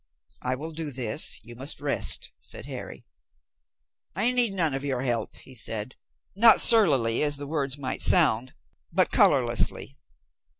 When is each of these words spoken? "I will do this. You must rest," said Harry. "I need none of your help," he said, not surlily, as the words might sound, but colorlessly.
"I 0.41 0.55
will 0.55 0.71
do 0.71 0.89
this. 0.91 1.39
You 1.43 1.55
must 1.55 1.79
rest," 1.79 2.31
said 2.39 2.65
Harry. 2.65 3.05
"I 4.15 4.31
need 4.31 4.51
none 4.51 4.73
of 4.73 4.83
your 4.83 5.03
help," 5.03 5.35
he 5.35 5.53
said, 5.53 5.95
not 6.35 6.59
surlily, 6.59 7.21
as 7.21 7.37
the 7.37 7.45
words 7.45 7.77
might 7.77 8.01
sound, 8.01 8.55
but 8.91 9.11
colorlessly. 9.11 9.99